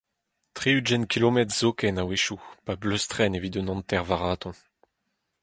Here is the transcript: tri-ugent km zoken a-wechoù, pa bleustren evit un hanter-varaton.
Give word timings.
tri-ugent 0.55 1.05
km 1.13 1.37
zoken 1.59 2.01
a-wechoù, 2.01 2.39
pa 2.65 2.73
bleustren 2.81 3.37
evit 3.37 3.57
un 3.59 3.69
hanter-varaton. 3.71 4.55